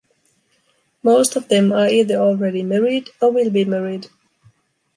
[1.03, 4.07] Most of them are either already married or will be married.